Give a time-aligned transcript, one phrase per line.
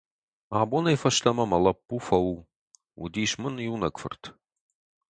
[0.59, 2.33] Абонӕй фӕстӕмӕ мӕ лӕппу фӕу;
[2.99, 4.23] уыдис мын иунӕг фырт.